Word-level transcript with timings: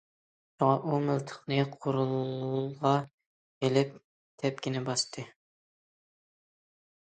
شۇڭا 0.61 0.77
ئۇ 0.91 0.95
مىلتىقىنى 1.09 1.59
قورۇلغا 1.85 2.95
ئېلىپ 3.67 3.93
تەپكىنى 4.45 4.85
باستى. 4.91 5.29